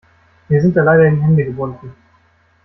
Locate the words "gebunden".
1.45-1.93